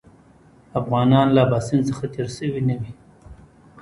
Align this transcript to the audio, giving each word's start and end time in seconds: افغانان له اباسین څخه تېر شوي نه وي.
افغانان 0.79 1.27
له 1.35 1.39
اباسین 1.45 1.81
څخه 1.89 2.05
تېر 2.13 2.27
شوي 2.37 2.61
نه 2.69 2.75
وي. 2.79 2.91